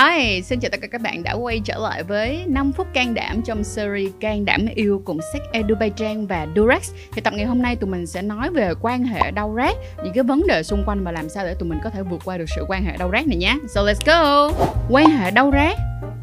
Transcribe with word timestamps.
Hi, 0.00 0.42
xin 0.42 0.60
chào 0.60 0.68
tất 0.70 0.80
cả 0.80 0.88
các 0.88 1.00
bạn 1.00 1.22
đã 1.22 1.32
quay 1.32 1.60
trở 1.64 1.78
lại 1.78 2.02
với 2.02 2.44
5 2.46 2.72
phút 2.72 2.86
can 2.94 3.14
đảm 3.14 3.42
trong 3.42 3.64
series 3.64 4.12
can 4.20 4.44
đảm 4.44 4.66
yêu 4.74 5.02
cùng 5.04 5.20
Sex 5.32 5.42
Edu 5.52 5.74
Trang 5.96 6.26
và 6.26 6.46
Durex. 6.56 6.90
Thì 7.12 7.20
tập 7.20 7.32
ngày 7.36 7.46
hôm 7.46 7.62
nay 7.62 7.76
tụi 7.76 7.90
mình 7.90 8.06
sẽ 8.06 8.22
nói 8.22 8.50
về 8.50 8.72
quan 8.80 9.04
hệ 9.04 9.30
đau 9.30 9.54
rát, 9.56 9.74
những 10.04 10.12
cái 10.14 10.24
vấn 10.24 10.46
đề 10.46 10.62
xung 10.62 10.84
quanh 10.86 11.04
và 11.04 11.12
làm 11.12 11.28
sao 11.28 11.44
để 11.44 11.54
tụi 11.54 11.68
mình 11.68 11.78
có 11.84 11.90
thể 11.90 12.02
vượt 12.02 12.20
qua 12.24 12.38
được 12.38 12.44
sự 12.56 12.64
quan 12.68 12.84
hệ 12.84 12.96
đau 12.96 13.10
rát 13.12 13.26
này 13.26 13.36
nhé. 13.36 13.56
So 13.68 13.80
let's 13.82 14.06
go. 14.06 14.52
Quan 14.90 15.10
hệ 15.10 15.30
đau 15.30 15.50
rát, 15.52 15.76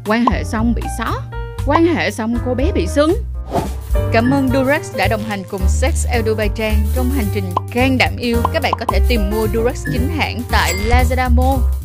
quan 0.06 0.24
hệ 0.32 0.44
xong 0.44 0.72
bị 0.76 0.82
xó, 0.98 1.22
quan 1.66 1.84
hệ 1.84 2.10
xong 2.10 2.36
cô 2.46 2.54
bé 2.54 2.72
bị 2.74 2.86
sưng. 2.86 3.12
Cảm 4.12 4.30
ơn 4.30 4.48
Durex 4.48 4.96
đã 4.96 5.08
đồng 5.10 5.22
hành 5.28 5.42
cùng 5.50 5.62
Sex 5.68 6.06
Edu 6.12 6.34
Trang 6.54 6.74
trong 6.94 7.10
hành 7.10 7.26
trình 7.34 7.44
can 7.72 7.98
đảm 7.98 8.16
yêu. 8.18 8.36
Các 8.52 8.62
bạn 8.62 8.72
có 8.78 8.84
thể 8.88 9.00
tìm 9.08 9.30
mua 9.30 9.46
Durex 9.54 9.84
chính 9.92 10.08
hãng 10.08 10.40
tại 10.50 10.74
Lazada 10.88 11.30
Mall 11.36 11.77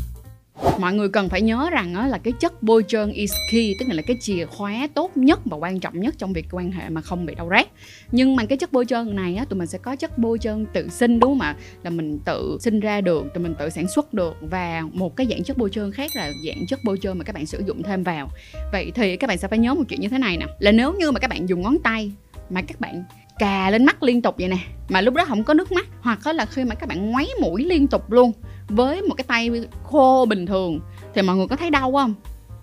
mọi 0.80 0.94
người 0.94 1.10
cần 1.10 1.30
phải 1.30 1.42
nhớ 1.42 1.70
rằng 1.72 1.94
á, 1.94 2.08
là 2.08 2.18
cái 2.18 2.34
chất 2.40 2.64
bôi 2.64 2.84
trơn 2.88 3.12
is 3.12 3.34
key 3.52 3.74
tức 3.80 3.86
là 3.90 4.02
cái 4.08 4.18
chìa 4.20 4.46
khóa 4.46 4.88
tốt 4.94 5.18
nhất 5.18 5.40
và 5.46 5.58
quan 5.58 5.80
trọng 5.80 6.00
nhất 6.00 6.16
trong 6.18 6.34
việc 6.34 6.46
quan 6.52 6.72
hệ 6.72 6.90
mà 6.90 7.02
không 7.02 7.26
bị 7.26 7.36
đau 7.36 7.50
rát. 7.52 7.68
Nhưng 8.12 8.36
mà 8.36 8.46
cái 8.46 8.58
chất 8.58 8.72
bôi 8.72 8.86
trơn 8.86 9.16
này 9.16 9.36
á, 9.36 9.46
tụi 9.46 9.60
mình 9.60 9.68
sẽ 9.68 9.78
có 9.78 9.96
chất 9.96 10.18
bôi 10.18 10.38
trơn 10.38 10.66
tự 10.74 10.90
sinh 10.90 11.20
đúng 11.20 11.32
không 11.32 11.42
ạ? 11.42 11.56
Là 11.84 11.90
mình 11.90 12.20
tự 12.26 12.58
sinh 12.62 12.80
ra 12.80 13.02
được 13.02 13.34
tụi 13.34 13.44
mình 13.44 13.56
tự 13.60 13.70
sản 13.70 13.88
xuất 13.88 14.14
được 14.14 14.38
và 14.42 14.84
một 14.94 15.16
cái 15.16 15.28
dạng 15.30 15.44
chất 15.44 15.58
bôi 15.58 15.70
trơn 15.70 15.92
khác 15.92 16.12
là 16.16 16.32
dạng 16.46 16.68
chất 16.68 16.80
bôi 16.86 16.98
trơn 17.02 17.18
mà 17.18 17.24
các 17.24 17.36
bạn 17.36 17.46
sử 17.46 17.64
dụng 17.68 17.84
thêm 17.84 18.04
vào. 18.04 18.30
Vậy 18.72 18.92
thì 18.96 19.18
các 19.18 19.28
bạn 19.28 19.38
sẽ 19.38 19.48
phải 19.48 19.60
nhớ 19.60 19.74
một 19.74 19.84
chuyện 19.90 20.02
như 20.02 20.10
thế 20.10 20.18
này 20.18 20.38
nè 20.38 20.46
là 20.60 20.72
nếu 20.72 20.94
như 20.94 21.12
mà 21.12 21.20
các 21.20 21.30
bạn 21.30 21.50
dùng 21.50 21.62
ngón 21.62 21.78
tay 21.84 22.12
mà 22.50 22.62
các 22.62 22.80
bạn 22.80 23.04
cà 23.40 23.70
lên 23.70 23.86
mắt 23.86 24.04
liên 24.04 24.22
tục 24.22 24.36
vậy 24.38 24.48
nè 24.48 24.58
mà 24.90 25.02
lúc 25.02 25.14
đó 25.14 25.26
không 25.26 25.44
có 25.44 25.54
nước 25.54 25.72
mắt 25.72 25.86
hoặc 26.02 26.28
là 26.28 26.46
khi 26.46 26.64
mà 26.64 26.76
các 26.76 26.90
bạn 26.90 27.12
ngoáy 27.12 27.28
mũi 27.42 27.64
liên 27.64 27.88
tục 27.88 28.12
luôn 28.12 28.32
với 28.68 29.02
một 29.02 29.16
cái 29.18 29.26
tay 29.28 29.50
khô 29.84 30.26
bình 30.30 30.46
thường 30.46 30.80
thì 31.14 31.22
mọi 31.22 31.36
người 31.36 31.48
có 31.48 31.56
thấy 31.56 31.70
đau 31.70 31.92
không? 31.92 32.14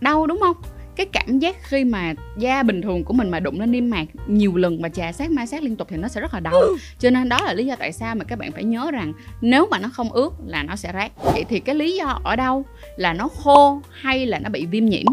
Đau 0.01 0.27
đúng 0.27 0.41
không? 0.41 0.57
Cái 0.97 1.07
cảm 1.07 1.39
giác 1.39 1.57
khi 1.63 1.85
mà 1.85 2.15
da 2.39 2.63
bình 2.63 2.83
thường 2.83 3.05
của 3.05 3.15
mình 3.15 3.31
mà 3.31 3.41
đụng 3.41 3.61
lên 3.61 3.73
niêm 3.73 3.91
mạc 3.91 4.05
nhiều 4.27 4.57
lần 4.57 4.83
và 4.83 4.89
chà 4.89 5.13
sát 5.13 5.31
ma 5.31 5.47
sát 5.47 5.63
liên 5.63 5.77
tục 5.77 5.89
thì 5.91 5.97
nó 5.97 6.09
sẽ 6.09 6.21
rất 6.21 6.35
là 6.35 6.41
đau. 6.41 6.63
Cho 6.99 7.11
nên 7.11 7.29
đó 7.29 7.39
là 7.45 7.53
lý 7.53 7.67
do 7.67 7.77
tại 7.77 7.93
sao 7.93 8.15
mà 8.15 8.25
các 8.25 8.39
bạn 8.39 8.53
phải 8.53 8.65
nhớ 8.65 8.91
rằng 8.91 9.13
nếu 9.41 9.67
mà 9.71 9.79
nó 9.79 9.89
không 9.93 10.13
ướt 10.13 10.33
là 10.47 10.63
nó 10.63 10.77
sẽ 10.77 10.91
rát. 10.95 11.13
Vậy 11.23 11.45
thì 11.49 11.61
cái 11.61 11.75
lý 11.75 11.97
do 11.97 12.21
ở 12.25 12.37
đâu? 12.37 12.65
Là 12.97 13.13
nó 13.13 13.29
khô 13.29 13.81
hay 13.91 14.27
là 14.27 14.39
nó 14.39 14.51
bị 14.51 14.67
viêm 14.67 14.87
nhiễm? 14.87 15.07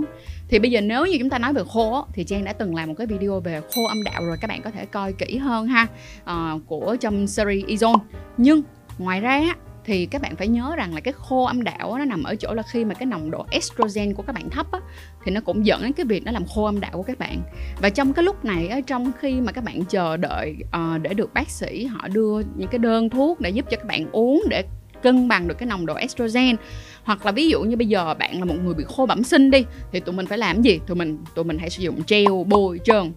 Thì 0.49 0.59
bây 0.59 0.71
giờ 0.71 0.81
nếu 0.81 1.05
như 1.05 1.17
chúng 1.19 1.29
ta 1.29 1.39
nói 1.39 1.53
về 1.53 1.61
khô 1.73 2.05
thì 2.13 2.23
trang 2.23 2.43
đã 2.43 2.53
từng 2.53 2.75
làm 2.75 2.87
một 2.87 2.95
cái 2.97 3.07
video 3.07 3.39
về 3.39 3.61
khô 3.75 3.87
âm 3.87 4.03
đạo 4.03 4.25
rồi 4.25 4.37
các 4.41 4.47
bạn 4.47 4.61
có 4.61 4.71
thể 4.71 4.85
coi 4.85 5.13
kỹ 5.13 5.37
hơn 5.37 5.67
ha 5.67 5.87
uh, 6.23 6.61
của 6.67 6.95
trong 6.99 7.27
series 7.27 7.65
Ezone 7.65 7.99
nhưng 8.37 8.61
ngoài 8.97 9.21
ra 9.21 9.55
thì 9.87 10.05
các 10.05 10.21
bạn 10.21 10.35
phải 10.35 10.47
nhớ 10.47 10.75
rằng 10.77 10.93
là 10.93 10.99
cái 10.99 11.13
khô 11.17 11.43
âm 11.43 11.63
đạo 11.63 11.97
nó 11.97 12.05
nằm 12.05 12.23
ở 12.23 12.35
chỗ 12.35 12.53
là 12.53 12.63
khi 12.63 12.85
mà 12.85 12.93
cái 12.93 13.05
nồng 13.05 13.31
độ 13.31 13.45
estrogen 13.51 14.13
của 14.13 14.23
các 14.23 14.33
bạn 14.33 14.49
thấp 14.49 14.71
á, 14.71 14.79
thì 15.25 15.31
nó 15.31 15.41
cũng 15.41 15.65
dẫn 15.65 15.81
đến 15.81 15.93
cái 15.93 16.05
việc 16.05 16.23
nó 16.25 16.31
làm 16.31 16.45
khô 16.45 16.65
âm 16.65 16.79
đạo 16.79 16.91
của 16.93 17.03
các 17.03 17.19
bạn. 17.19 17.41
Và 17.81 17.89
trong 17.89 18.13
cái 18.13 18.23
lúc 18.23 18.45
này 18.45 18.67
á, 18.67 18.81
trong 18.81 19.11
khi 19.19 19.41
mà 19.41 19.51
các 19.51 19.63
bạn 19.63 19.85
chờ 19.85 20.17
đợi 20.17 20.55
uh, 20.63 21.01
để 21.01 21.13
được 21.13 21.33
bác 21.33 21.49
sĩ 21.49 21.85
họ 21.85 22.07
đưa 22.07 22.41
những 22.55 22.67
cái 22.71 22.79
đơn 22.79 23.09
thuốc 23.09 23.41
để 23.41 23.49
giúp 23.49 23.65
cho 23.71 23.77
các 23.77 23.87
bạn 23.87 24.11
uống 24.11 24.43
để 24.49 24.63
cân 25.03 25.27
bằng 25.27 25.47
được 25.47 25.55
cái 25.57 25.67
nồng 25.67 25.85
độ 25.85 25.93
estrogen 25.93 26.55
hoặc 27.03 27.25
là 27.25 27.31
ví 27.31 27.49
dụ 27.49 27.61
như 27.61 27.77
bây 27.77 27.87
giờ 27.87 28.13
bạn 28.13 28.39
là 28.39 28.45
một 28.45 28.55
người 28.63 28.73
bị 28.73 28.83
khô 28.87 29.05
bẩm 29.05 29.23
sinh 29.23 29.51
đi 29.51 29.65
thì 29.91 29.99
tụi 29.99 30.15
mình 30.15 30.25
phải 30.25 30.37
làm 30.37 30.61
gì? 30.61 30.79
Tụi 30.87 30.95
mình 30.95 31.17
tụi 31.35 31.45
mình 31.45 31.57
hãy 31.57 31.69
sử 31.69 31.83
dụng 31.83 32.01
gel 32.07 32.25
bôi 32.47 32.79
trơn 32.83 33.11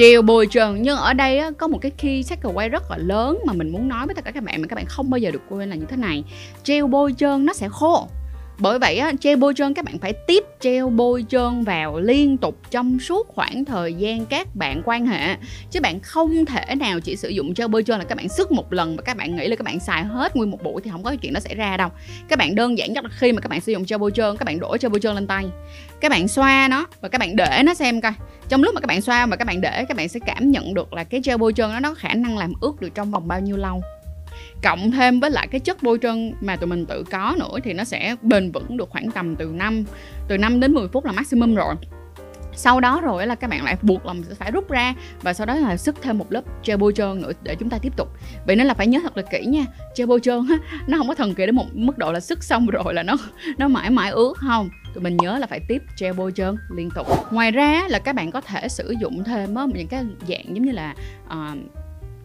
chiều 0.00 0.22
bôi 0.22 0.46
trơn 0.50 0.82
nhưng 0.82 0.96
ở 0.96 1.12
đây 1.12 1.38
á, 1.38 1.50
có 1.58 1.68
một 1.68 1.78
cái 1.80 1.90
key 1.90 2.22
takeaway 2.22 2.68
rất 2.68 2.90
là 2.90 2.96
lớn 2.96 3.38
mà 3.46 3.52
mình 3.52 3.72
muốn 3.72 3.88
nói 3.88 4.06
với 4.06 4.14
tất 4.14 4.24
cả 4.24 4.30
các 4.30 4.44
bạn 4.44 4.62
mà 4.62 4.68
các 4.68 4.76
bạn 4.76 4.84
không 4.88 5.10
bao 5.10 5.18
giờ 5.18 5.30
được 5.30 5.42
quên 5.48 5.70
là 5.70 5.76
như 5.76 5.84
thế 5.88 5.96
này. 5.96 6.24
Treo 6.62 6.86
bôi 6.86 7.14
trơn 7.18 7.46
nó 7.46 7.52
sẽ 7.52 7.68
khô 7.68 8.08
bởi 8.60 8.78
vậy 8.78 8.98
á, 8.98 9.12
treo 9.20 9.36
bôi 9.36 9.54
trơn 9.56 9.74
các 9.74 9.84
bạn 9.84 9.98
phải 9.98 10.12
tiếp 10.12 10.44
treo 10.60 10.88
bôi 10.88 11.24
trơn 11.28 11.64
vào 11.64 12.00
liên 12.00 12.36
tục 12.36 12.56
trong 12.70 12.98
suốt 12.98 13.28
khoảng 13.28 13.64
thời 13.64 13.94
gian 13.94 14.26
các 14.26 14.56
bạn 14.56 14.82
quan 14.84 15.06
hệ 15.06 15.36
chứ 15.70 15.80
bạn 15.80 16.00
không 16.00 16.44
thể 16.44 16.74
nào 16.74 17.00
chỉ 17.00 17.16
sử 17.16 17.28
dụng 17.28 17.54
treo 17.54 17.68
bôi 17.68 17.82
trơn 17.82 17.98
là 17.98 18.04
các 18.04 18.14
bạn 18.14 18.28
sức 18.28 18.52
một 18.52 18.72
lần 18.72 18.96
và 18.96 19.02
các 19.02 19.16
bạn 19.16 19.36
nghĩ 19.36 19.48
là 19.48 19.56
các 19.56 19.64
bạn 19.64 19.80
xài 19.80 20.04
hết 20.04 20.36
nguyên 20.36 20.50
một 20.50 20.62
buổi 20.62 20.82
thì 20.82 20.90
không 20.90 21.02
có 21.02 21.16
chuyện 21.22 21.32
đó 21.32 21.40
xảy 21.40 21.54
ra 21.54 21.76
đâu 21.76 21.88
các 22.28 22.38
bạn 22.38 22.54
đơn 22.54 22.78
giản 22.78 22.92
nhất 22.92 23.04
là 23.04 23.10
khi 23.12 23.32
mà 23.32 23.40
các 23.40 23.48
bạn 23.48 23.60
sử 23.60 23.72
dụng 23.72 23.84
treo 23.84 23.98
bôi 23.98 24.10
trơn 24.10 24.36
các 24.36 24.44
bạn 24.44 24.60
đổ 24.60 24.76
treo 24.76 24.90
bôi 24.90 25.00
trơn 25.00 25.14
lên 25.14 25.26
tay 25.26 25.44
các 26.00 26.10
bạn 26.10 26.28
xoa 26.28 26.68
nó 26.70 26.86
và 27.00 27.08
các 27.08 27.18
bạn 27.18 27.36
để 27.36 27.62
nó 27.64 27.74
xem 27.74 28.00
coi 28.00 28.12
trong 28.48 28.62
lúc 28.62 28.74
mà 28.74 28.80
các 28.80 28.86
bạn 28.86 29.00
xoa 29.00 29.26
và 29.26 29.36
các 29.36 29.44
bạn 29.44 29.60
để 29.60 29.84
các 29.88 29.96
bạn 29.96 30.08
sẽ 30.08 30.20
cảm 30.26 30.50
nhận 30.50 30.74
được 30.74 30.92
là 30.92 31.04
cái 31.04 31.20
gel 31.24 31.36
bôi 31.36 31.52
trơn 31.52 31.70
đó 31.70 31.80
nó 31.80 31.88
có 31.88 31.94
khả 31.94 32.14
năng 32.14 32.38
làm 32.38 32.52
ướt 32.60 32.80
được 32.80 32.88
trong 32.94 33.10
vòng 33.10 33.28
bao 33.28 33.40
nhiêu 33.40 33.56
lâu 33.56 33.82
cộng 34.62 34.90
thêm 34.90 35.20
với 35.20 35.30
lại 35.30 35.48
cái 35.50 35.60
chất 35.60 35.82
bôi 35.82 35.98
trơn 36.02 36.34
mà 36.40 36.56
tụi 36.56 36.66
mình 36.66 36.86
tự 36.86 37.04
có 37.10 37.34
nữa 37.38 37.58
thì 37.64 37.72
nó 37.72 37.84
sẽ 37.84 38.16
bền 38.22 38.52
vững 38.52 38.76
được 38.76 38.90
khoảng 38.90 39.10
tầm 39.10 39.36
từ 39.36 39.46
5 39.46 39.84
từ 40.28 40.38
5 40.38 40.60
đến 40.60 40.72
10 40.72 40.88
phút 40.88 41.04
là 41.04 41.12
maximum 41.12 41.54
rồi. 41.54 41.74
Sau 42.52 42.80
đó 42.80 43.00
rồi 43.00 43.26
là 43.26 43.34
các 43.34 43.50
bạn 43.50 43.64
lại 43.64 43.76
buộc 43.82 44.06
lòng 44.06 44.22
sẽ 44.22 44.34
phải 44.34 44.50
rút 44.50 44.70
ra 44.70 44.94
và 45.22 45.32
sau 45.32 45.46
đó 45.46 45.54
là 45.54 45.76
sức 45.76 45.96
thêm 46.02 46.18
một 46.18 46.32
lớp 46.32 46.42
che 46.62 46.76
bôi 46.76 46.92
trơn 46.92 47.22
nữa 47.22 47.32
để 47.42 47.54
chúng 47.54 47.70
ta 47.70 47.78
tiếp 47.78 47.96
tục. 47.96 48.08
Vậy 48.46 48.56
nên 48.56 48.66
là 48.66 48.74
phải 48.74 48.86
nhớ 48.86 49.00
thật 49.02 49.16
là 49.16 49.22
kỹ 49.22 49.44
nha 49.46 49.64
che 49.94 50.06
bôi 50.06 50.20
trơn 50.20 50.46
á 50.48 50.56
nó 50.86 50.98
không 50.98 51.08
có 51.08 51.14
thần 51.14 51.34
kỳ 51.34 51.46
đến 51.46 51.54
một 51.54 51.66
mức 51.72 51.98
độ 51.98 52.12
là 52.12 52.20
sức 52.20 52.44
xong 52.44 52.66
rồi 52.66 52.94
là 52.94 53.02
nó 53.02 53.16
nó 53.58 53.68
mãi 53.68 53.90
mãi 53.90 54.10
ướt 54.10 54.34
không? 54.36 54.68
Tụi 54.94 55.04
mình 55.04 55.16
nhớ 55.16 55.38
là 55.38 55.46
phải 55.46 55.60
tiếp 55.68 55.82
che 55.96 56.12
bôi 56.12 56.32
trơn 56.32 56.56
liên 56.76 56.90
tục. 56.94 57.06
Ngoài 57.32 57.50
ra 57.50 57.82
là 57.88 57.98
các 57.98 58.14
bạn 58.14 58.30
có 58.30 58.40
thể 58.40 58.68
sử 58.68 58.94
dụng 59.00 59.24
thêm 59.24 59.54
á, 59.54 59.66
những 59.74 59.88
cái 59.88 60.04
dạng 60.28 60.56
giống 60.56 60.64
như 60.64 60.72
là 60.72 60.94
uh, 61.26 61.58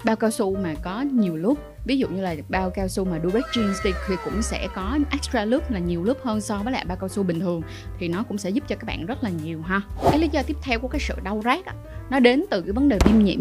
bao 0.05 0.15
cao 0.15 0.31
su 0.31 0.55
mà 0.55 0.73
có 0.83 1.01
nhiều 1.01 1.35
lớp 1.35 1.53
ví 1.85 1.97
dụ 1.97 2.07
như 2.07 2.21
là 2.21 2.35
bao 2.49 2.69
cao 2.69 2.87
su 2.87 3.05
mà 3.05 3.19
Durex 3.23 3.43
Jeans 3.43 3.73
thì 3.83 4.15
cũng 4.25 4.41
sẽ 4.41 4.67
có 4.75 4.97
extra 5.11 5.45
lớp 5.45 5.71
là 5.71 5.79
nhiều 5.79 6.03
lớp 6.03 6.13
hơn 6.23 6.41
so 6.41 6.57
với 6.63 6.73
lại 6.73 6.85
bao 6.85 6.97
cao 6.97 7.09
su 7.09 7.23
bình 7.23 7.39
thường 7.39 7.61
thì 7.99 8.07
nó 8.07 8.23
cũng 8.23 8.37
sẽ 8.37 8.49
giúp 8.49 8.63
cho 8.67 8.75
các 8.75 8.85
bạn 8.87 9.05
rất 9.05 9.23
là 9.23 9.29
nhiều 9.43 9.61
ha. 9.61 9.81
Cái 10.03 10.19
lý 10.19 10.27
do 10.27 10.41
tiếp 10.47 10.57
theo 10.61 10.79
của 10.79 10.87
cái 10.87 11.01
sự 11.01 11.13
đau 11.23 11.41
rát 11.45 11.65
đó, 11.65 11.71
nó 12.09 12.19
đến 12.19 12.45
từ 12.49 12.61
cái 12.61 12.71
vấn 12.71 12.89
đề 12.89 12.97
viêm 13.05 13.23
nhiễm 13.23 13.39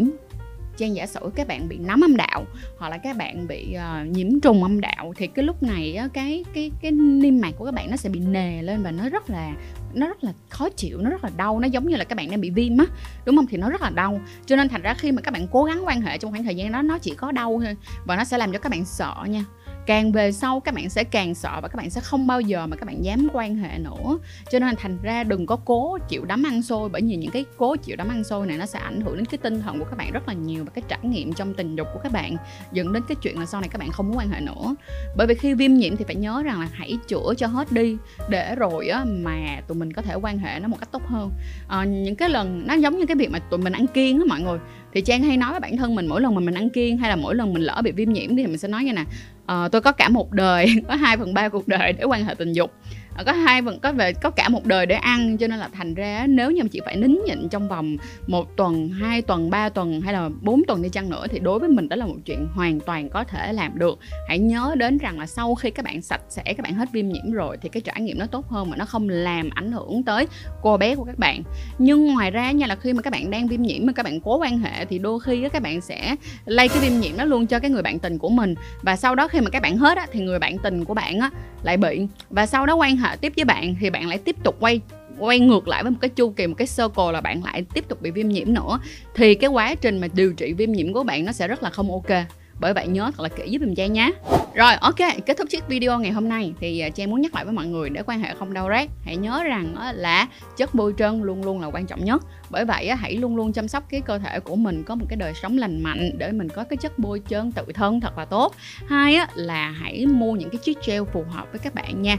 Trang 0.77 0.95
giả 0.95 1.05
sử 1.05 1.19
các 1.35 1.47
bạn 1.47 1.69
bị 1.69 1.77
nấm 1.77 2.03
âm 2.03 2.15
đạo 2.17 2.45
hoặc 2.77 2.89
là 2.89 2.97
các 2.97 3.17
bạn 3.17 3.47
bị 3.47 3.75
uh, 3.75 4.07
nhiễm 4.07 4.39
trùng 4.39 4.63
âm 4.63 4.81
đạo 4.81 5.13
thì 5.17 5.27
cái 5.27 5.45
lúc 5.45 5.63
này 5.63 5.95
á, 5.95 6.07
cái 6.13 6.45
cái 6.53 6.71
cái 6.81 6.91
niêm 6.91 7.41
mạc 7.41 7.51
của 7.57 7.65
các 7.65 7.73
bạn 7.73 7.91
nó 7.91 7.97
sẽ 7.97 8.09
bị 8.09 8.19
nề 8.19 8.61
lên 8.61 8.83
và 8.83 8.91
nó 8.91 9.09
rất 9.09 9.29
là 9.29 9.53
nó 9.93 10.07
rất 10.07 10.23
là 10.23 10.33
khó 10.49 10.69
chịu 10.69 10.97
nó 11.01 11.09
rất 11.09 11.23
là 11.23 11.29
đau 11.37 11.59
nó 11.59 11.67
giống 11.67 11.87
như 11.87 11.95
là 11.95 12.03
các 12.03 12.15
bạn 12.15 12.31
đang 12.31 12.41
bị 12.41 12.49
viêm 12.49 12.77
á 12.77 12.85
đúng 13.25 13.35
không? 13.35 13.47
Thì 13.47 13.57
nó 13.57 13.69
rất 13.69 13.81
là 13.81 13.89
đau. 13.89 14.21
Cho 14.45 14.55
nên 14.55 14.69
thành 14.69 14.81
ra 14.81 14.93
khi 14.93 15.11
mà 15.11 15.21
các 15.21 15.31
bạn 15.31 15.47
cố 15.51 15.63
gắng 15.63 15.87
quan 15.87 16.01
hệ 16.01 16.17
trong 16.17 16.31
khoảng 16.31 16.43
thời 16.43 16.55
gian 16.55 16.71
đó 16.71 16.81
nó 16.81 16.97
chỉ 16.97 17.13
có 17.17 17.31
đau 17.31 17.61
thôi 17.63 17.75
và 18.05 18.15
nó 18.15 18.23
sẽ 18.23 18.37
làm 18.37 18.51
cho 18.51 18.59
các 18.59 18.69
bạn 18.69 18.85
sợ 18.85 19.15
nha 19.27 19.45
càng 19.85 20.11
về 20.11 20.31
sau 20.31 20.59
các 20.59 20.75
bạn 20.75 20.89
sẽ 20.89 21.03
càng 21.03 21.35
sợ 21.35 21.59
và 21.61 21.67
các 21.67 21.75
bạn 21.75 21.89
sẽ 21.89 22.01
không 22.01 22.27
bao 22.27 22.41
giờ 22.41 22.67
mà 22.67 22.75
các 22.75 22.85
bạn 22.85 23.05
dám 23.05 23.27
quan 23.33 23.55
hệ 23.55 23.79
nữa. 23.79 24.19
Cho 24.51 24.59
nên 24.59 24.75
thành 24.75 24.97
ra 25.03 25.23
đừng 25.23 25.45
có 25.45 25.55
cố 25.65 25.97
chịu 26.09 26.25
đấm 26.25 26.43
ăn 26.43 26.61
xôi 26.61 26.89
bởi 26.89 27.01
vì 27.01 27.15
những 27.15 27.31
cái 27.31 27.45
cố 27.57 27.75
chịu 27.75 27.95
đấm 27.95 28.09
ăn 28.09 28.23
xôi 28.23 28.47
này 28.47 28.57
nó 28.57 28.65
sẽ 28.65 28.79
ảnh 28.79 29.01
hưởng 29.01 29.15
đến 29.15 29.25
cái 29.25 29.37
tinh 29.37 29.61
thần 29.61 29.79
của 29.79 29.85
các 29.85 29.97
bạn 29.97 30.11
rất 30.11 30.27
là 30.27 30.33
nhiều 30.33 30.63
và 30.63 30.71
cái 30.75 30.83
trải 30.87 30.99
nghiệm 31.03 31.33
trong 31.33 31.53
tình 31.53 31.75
dục 31.75 31.87
của 31.93 31.99
các 32.03 32.11
bạn 32.11 32.37
dẫn 32.71 32.93
đến 32.93 33.03
cái 33.07 33.15
chuyện 33.21 33.39
là 33.39 33.45
sau 33.45 33.61
này 33.61 33.69
các 33.69 33.79
bạn 33.79 33.91
không 33.91 34.07
muốn 34.07 34.17
quan 34.17 34.29
hệ 34.29 34.39
nữa. 34.39 34.75
Bởi 35.17 35.27
vì 35.27 35.35
khi 35.35 35.53
viêm 35.53 35.73
nhiễm 35.73 35.95
thì 35.95 36.05
phải 36.05 36.15
nhớ 36.15 36.41
rằng 36.45 36.59
là 36.59 36.67
hãy 36.73 36.97
chữa 37.07 37.33
cho 37.37 37.47
hết 37.47 37.71
đi 37.71 37.97
để 38.29 38.55
rồi 38.55 38.87
á 38.87 39.05
mà 39.05 39.61
tụi 39.67 39.77
mình 39.77 39.93
có 39.93 40.01
thể 40.01 40.15
quan 40.15 40.37
hệ 40.37 40.59
nó 40.59 40.67
một 40.67 40.77
cách 40.79 40.91
tốt 40.91 41.01
hơn. 41.05 41.31
À, 41.67 41.83
những 41.83 42.15
cái 42.15 42.29
lần 42.29 42.67
nó 42.67 42.73
giống 42.73 42.99
như 42.99 43.05
cái 43.05 43.15
việc 43.15 43.31
mà 43.31 43.39
tụi 43.39 43.59
mình 43.59 43.73
ăn 43.73 43.87
kiêng 43.87 44.19
á 44.19 44.25
mọi 44.27 44.41
người. 44.41 44.59
Thì 44.93 45.01
trang 45.01 45.23
hay 45.23 45.37
nói 45.37 45.51
với 45.51 45.59
bản 45.59 45.77
thân 45.77 45.95
mình 45.95 46.07
mỗi 46.07 46.21
lần 46.21 46.35
mà 46.35 46.41
mình 46.41 46.53
ăn 46.53 46.69
kiêng 46.69 46.97
hay 46.97 47.09
là 47.09 47.15
mỗi 47.15 47.35
lần 47.35 47.53
mình 47.53 47.63
lỡ 47.63 47.81
bị 47.83 47.91
viêm 47.91 48.13
nhiễm 48.13 48.35
thì 48.35 48.47
mình 48.47 48.57
sẽ 48.57 48.67
nói 48.67 48.83
như 48.83 48.93
nè 48.93 49.03
uh, 49.51 49.71
tôi 49.71 49.81
có 49.81 49.91
cả 49.91 50.09
một 50.09 50.31
đời 50.31 50.67
có 50.87 50.95
hai 50.95 51.17
phần 51.17 51.33
ba 51.33 51.49
cuộc 51.49 51.67
đời 51.67 51.93
để 51.93 52.03
quan 52.03 52.25
hệ 52.25 52.33
tình 52.33 52.53
dục. 52.53 52.71
Ờ, 53.15 53.23
có 53.23 53.31
hai 53.31 53.61
vẫn 53.61 53.79
có 53.79 53.91
về 53.91 54.13
có 54.13 54.29
cả 54.29 54.49
một 54.49 54.65
đời 54.65 54.85
để 54.85 54.95
ăn 54.95 55.37
cho 55.37 55.47
nên 55.47 55.59
là 55.59 55.69
thành 55.73 55.93
ra 55.93 56.25
nếu 56.27 56.51
như 56.51 56.63
mà 56.63 56.69
chị 56.71 56.81
phải 56.85 56.95
nín 56.95 57.19
nhịn 57.25 57.49
trong 57.49 57.67
vòng 57.67 57.97
một 58.27 58.57
tuần 58.57 58.89
hai 58.89 59.21
tuần 59.21 59.49
ba 59.49 59.69
tuần 59.69 60.01
hay 60.01 60.13
là 60.13 60.29
bốn 60.41 60.61
tuần 60.67 60.81
đi 60.81 60.89
chăng 60.89 61.09
nữa 61.09 61.25
thì 61.29 61.39
đối 61.39 61.59
với 61.59 61.69
mình 61.69 61.89
đó 61.89 61.95
là 61.95 62.05
một 62.05 62.15
chuyện 62.25 62.47
hoàn 62.53 62.79
toàn 62.79 63.09
có 63.09 63.23
thể 63.23 63.53
làm 63.53 63.79
được. 63.79 63.99
Hãy 64.27 64.39
nhớ 64.39 64.75
đến 64.77 64.97
rằng 64.97 65.19
là 65.19 65.25
sau 65.25 65.55
khi 65.55 65.71
các 65.71 65.85
bạn 65.85 66.01
sạch 66.01 66.21
sẽ 66.29 66.43
các 66.43 66.63
bạn 66.63 66.73
hết 66.73 66.89
viêm 66.91 67.09
nhiễm 67.09 67.31
rồi 67.31 67.57
thì 67.61 67.69
cái 67.69 67.81
trải 67.81 68.01
nghiệm 68.01 68.19
nó 68.19 68.25
tốt 68.25 68.47
hơn 68.49 68.69
mà 68.69 68.77
nó 68.77 68.85
không 68.85 69.09
làm 69.09 69.49
ảnh 69.49 69.71
hưởng 69.71 70.03
tới 70.03 70.27
cô 70.61 70.77
bé 70.77 70.95
của 70.95 71.03
các 71.03 71.19
bạn. 71.19 71.43
Nhưng 71.77 72.13
ngoài 72.13 72.31
ra 72.31 72.51
nha 72.51 72.67
là 72.67 72.75
khi 72.75 72.93
mà 72.93 73.01
các 73.01 73.13
bạn 73.13 73.31
đang 73.31 73.47
viêm 73.47 73.61
nhiễm 73.61 73.85
mà 73.85 73.93
các 73.93 74.03
bạn 74.03 74.19
cố 74.19 74.37
quan 74.37 74.59
hệ 74.59 74.85
thì 74.85 74.99
đôi 74.99 75.19
khi 75.19 75.49
các 75.49 75.61
bạn 75.61 75.81
sẽ 75.81 76.15
lây 76.45 76.67
cái 76.67 76.79
viêm 76.79 76.99
nhiễm 76.99 77.17
đó 77.17 77.25
luôn 77.25 77.47
cho 77.47 77.59
cái 77.59 77.71
người 77.71 77.81
bạn 77.81 77.99
tình 77.99 78.17
của 78.17 78.29
mình. 78.29 78.55
Và 78.81 78.95
sau 78.95 79.15
đó 79.15 79.27
khi 79.27 79.41
mà 79.41 79.49
các 79.49 79.61
bạn 79.61 79.77
hết 79.77 79.97
á, 79.97 80.07
thì 80.11 80.19
người 80.19 80.39
bạn 80.39 80.57
tình 80.63 80.85
của 80.85 80.93
bạn 80.93 81.19
á, 81.19 81.29
lại 81.63 81.77
bị. 81.77 82.07
Và 82.29 82.45
sau 82.45 82.65
đó 82.65 82.75
quan 82.75 82.97
hệ 82.97 83.04
hệ 83.09 83.15
tiếp 83.15 83.33
với 83.35 83.45
bạn 83.45 83.75
thì 83.79 83.89
bạn 83.89 84.07
lại 84.07 84.17
tiếp 84.17 84.35
tục 84.43 84.55
quay 84.59 84.81
quay 85.17 85.39
ngược 85.39 85.67
lại 85.67 85.83
với 85.83 85.91
một 85.91 85.97
cái 86.01 86.09
chu 86.09 86.29
kỳ 86.29 86.47
một 86.47 86.55
cái 86.57 86.67
circle 86.77 87.11
là 87.13 87.21
bạn 87.21 87.43
lại 87.43 87.65
tiếp 87.73 87.87
tục 87.87 88.01
bị 88.01 88.11
viêm 88.11 88.29
nhiễm 88.29 88.53
nữa. 88.53 88.79
Thì 89.15 89.35
cái 89.35 89.49
quá 89.49 89.75
trình 89.75 90.01
mà 90.01 90.07
điều 90.13 90.33
trị 90.33 90.53
viêm 90.53 90.71
nhiễm 90.71 90.93
của 90.93 91.03
bạn 91.03 91.25
nó 91.25 91.31
sẽ 91.31 91.47
rất 91.47 91.63
là 91.63 91.69
không 91.69 91.91
ok 91.91 92.25
bởi 92.59 92.73
vậy 92.73 92.87
nhớ 92.87 93.11
thật 93.17 93.23
là 93.23 93.29
kỹ 93.29 93.49
giúp 93.49 93.59
mình 93.59 93.75
Trang 93.75 93.93
nhé 93.93 94.11
Rồi 94.55 94.73
ok, 94.75 94.95
kết 95.25 95.37
thúc 95.37 95.49
chiếc 95.49 95.67
video 95.67 95.99
ngày 95.99 96.11
hôm 96.11 96.29
nay 96.29 96.53
Thì 96.59 96.79
à, 96.79 96.89
Trang 96.89 97.09
muốn 97.09 97.21
nhắc 97.21 97.35
lại 97.35 97.45
với 97.45 97.53
mọi 97.53 97.65
người 97.65 97.89
để 97.89 98.03
quan 98.05 98.19
hệ 98.19 98.33
không 98.39 98.53
đau 98.53 98.69
rát. 98.69 98.89
Hãy 99.05 99.17
nhớ 99.17 99.43
rằng 99.43 99.75
là 99.95 100.27
chất 100.57 100.75
bôi 100.75 100.93
trơn 100.97 101.21
luôn 101.21 101.43
luôn 101.43 101.61
là 101.61 101.67
quan 101.67 101.85
trọng 101.85 102.05
nhất. 102.05 102.23
Bởi 102.49 102.65
vậy 102.65 102.89
hãy 102.89 103.15
luôn 103.15 103.35
luôn 103.35 103.53
chăm 103.53 103.67
sóc 103.67 103.83
cái 103.89 104.01
cơ 104.01 104.19
thể 104.19 104.39
của 104.39 104.55
mình 104.55 104.83
có 104.83 104.95
một 104.95 105.05
cái 105.09 105.17
đời 105.17 105.33
sống 105.41 105.57
lành 105.57 105.83
mạnh 105.83 106.11
Để 106.17 106.31
mình 106.31 106.49
có 106.49 106.63
cái 106.63 106.77
chất 106.77 106.99
bôi 106.99 107.21
trơn 107.29 107.51
tự 107.51 107.63
thân 107.73 108.01
thật 108.01 108.17
là 108.17 108.25
tốt. 108.25 108.55
Hai 108.87 109.17
là 109.35 109.69
hãy 109.69 110.05
mua 110.05 110.31
những 110.31 110.49
cái 110.49 110.59
chiếc 110.63 110.77
gel 110.87 111.03
phù 111.13 111.23
hợp 111.29 111.47
với 111.51 111.59
các 111.59 111.75
bạn 111.75 112.01
nha. 112.01 112.17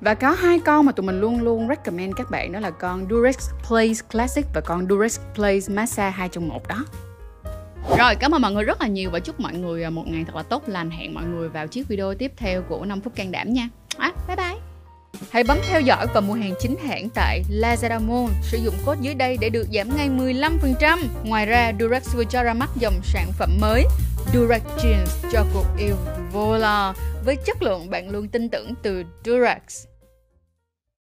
Và 0.00 0.14
có 0.14 0.30
hai 0.30 0.58
con 0.58 0.86
mà 0.86 0.92
tụi 0.92 1.06
mình 1.06 1.20
luôn 1.20 1.42
luôn 1.42 1.68
recommend 1.68 2.14
các 2.16 2.30
bạn 2.30 2.52
đó 2.52 2.60
là 2.60 2.70
con 2.70 3.06
Durex 3.10 3.36
Place 3.68 4.00
Classic 4.12 4.46
và 4.54 4.60
con 4.60 4.86
Durex 4.88 5.20
Place 5.34 5.74
Massage 5.74 6.10
2 6.10 6.28
trong 6.28 6.48
1 6.48 6.68
đó. 6.68 6.84
Rồi, 7.98 8.14
cảm 8.14 8.34
ơn 8.34 8.42
mọi 8.42 8.52
người 8.52 8.64
rất 8.64 8.80
là 8.80 8.86
nhiều 8.86 9.10
và 9.10 9.18
chúc 9.18 9.40
mọi 9.40 9.54
người 9.54 9.84
à, 9.84 9.90
một 9.90 10.04
ngày 10.06 10.24
thật 10.24 10.36
là 10.36 10.42
tốt 10.42 10.62
lành. 10.66 10.90
Hẹn 10.90 11.14
mọi 11.14 11.24
người 11.24 11.48
vào 11.48 11.66
chiếc 11.66 11.88
video 11.88 12.14
tiếp 12.14 12.32
theo 12.36 12.62
của 12.62 12.84
5 12.84 13.00
phút 13.00 13.14
can 13.14 13.30
đảm 13.32 13.52
nha. 13.52 13.68
À, 13.96 14.12
bye 14.26 14.36
bye. 14.36 14.58
Hãy 15.30 15.44
bấm 15.44 15.58
theo 15.68 15.80
dõi 15.80 16.06
và 16.14 16.20
mua 16.20 16.34
hàng 16.34 16.54
chính 16.60 16.76
hãng 16.76 17.08
tại 17.14 17.42
Lazada 17.50 18.00
Mall. 18.00 18.32
Sử 18.42 18.58
dụng 18.58 18.74
code 18.86 19.00
dưới 19.02 19.14
đây 19.14 19.36
để 19.40 19.50
được 19.50 19.66
giảm 19.74 19.96
ngay 19.96 20.08
15%. 20.08 20.98
Ngoài 21.24 21.46
ra, 21.46 21.72
Durex 21.80 22.14
vừa 22.14 22.24
cho 22.24 22.42
ra 22.42 22.54
mắt 22.54 22.70
dòng 22.76 23.00
sản 23.04 23.26
phẩm 23.38 23.50
mới 23.60 23.84
Durex 24.34 24.62
Jeans 24.76 25.30
cho 25.32 25.44
cuộc 25.54 25.66
yêu 25.78 25.96
vô 26.32 26.56
lo 26.56 26.94
với 27.24 27.36
chất 27.36 27.62
lượng 27.62 27.90
bạn 27.90 28.10
luôn 28.10 28.28
tin 28.28 28.48
tưởng 28.48 28.74
từ 28.82 29.04
Durax. 29.24 29.86